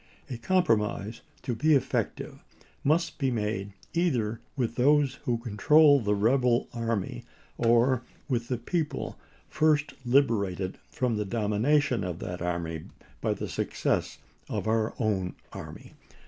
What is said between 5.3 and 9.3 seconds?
control the rebel army, or with the people